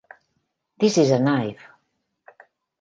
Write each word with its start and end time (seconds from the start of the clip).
This 0.79 0.97
Is 0.97 1.11
a 1.11 1.19
Knife! 1.19 1.61